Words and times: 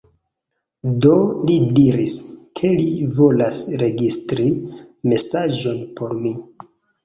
Do 1.05 1.11
li 1.49 1.57
diris, 1.79 2.15
ke 2.61 2.73
li 2.81 2.89
volas 3.19 3.61
registri 3.85 4.49
mesaĝon 5.15 5.83
por 6.01 6.21
mi. 6.27 6.37